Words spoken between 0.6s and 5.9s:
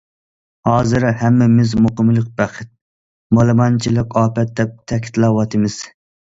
ھازىر ھەممىمىز مۇقىملىق بەخت، مالىمانچىلىق ئاپەت، دەپ تەكىتلەۋاتىمىز.